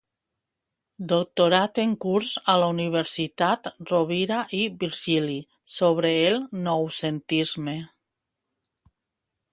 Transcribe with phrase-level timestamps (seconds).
[1.09, 5.37] Doctorat en curs a la Universitat Rovira i Virgili,
[5.77, 7.81] sobre el Noucentisme.